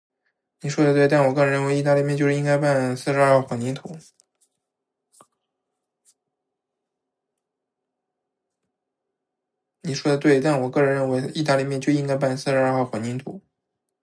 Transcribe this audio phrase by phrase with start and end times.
[0.61, 3.87] 你说得对，但我个人认为，意大利面就应该拌四十二号混凝土。